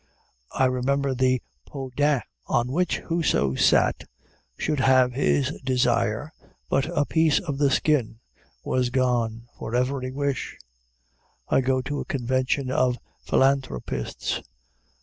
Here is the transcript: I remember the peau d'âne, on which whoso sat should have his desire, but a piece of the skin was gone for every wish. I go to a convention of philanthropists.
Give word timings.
I 0.53 0.65
remember 0.65 1.13
the 1.13 1.43
peau 1.67 1.91
d'âne, 1.95 2.23
on 2.47 2.71
which 2.71 2.97
whoso 2.97 3.53
sat 3.53 4.03
should 4.57 4.79
have 4.79 5.13
his 5.13 5.51
desire, 5.63 6.33
but 6.71 6.87
a 6.97 7.05
piece 7.05 7.37
of 7.39 7.59
the 7.59 7.69
skin 7.69 8.17
was 8.63 8.89
gone 8.89 9.45
for 9.59 9.75
every 9.75 10.09
wish. 10.11 10.57
I 11.49 11.61
go 11.61 11.83
to 11.83 11.99
a 11.99 12.05
convention 12.05 12.71
of 12.71 12.97
philanthropists. 13.27 14.41